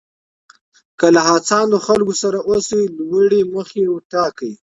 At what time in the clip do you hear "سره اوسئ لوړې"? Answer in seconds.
2.23-3.41